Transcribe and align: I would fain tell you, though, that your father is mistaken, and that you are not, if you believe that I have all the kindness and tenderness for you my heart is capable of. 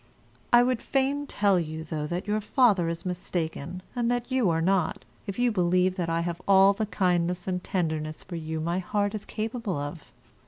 I 0.51 0.63
would 0.63 0.81
fain 0.81 1.27
tell 1.27 1.59
you, 1.59 1.83
though, 1.83 2.07
that 2.07 2.25
your 2.27 2.41
father 2.41 2.89
is 2.89 3.05
mistaken, 3.05 3.83
and 3.95 4.09
that 4.09 4.31
you 4.31 4.49
are 4.49 4.59
not, 4.59 5.05
if 5.27 5.37
you 5.37 5.51
believe 5.51 5.93
that 5.97 6.09
I 6.09 6.21
have 6.21 6.41
all 6.47 6.73
the 6.73 6.87
kindness 6.87 7.47
and 7.47 7.63
tenderness 7.63 8.23
for 8.23 8.35
you 8.35 8.59
my 8.59 8.79
heart 8.79 9.13
is 9.13 9.25
capable 9.25 9.77
of. 9.77 10.11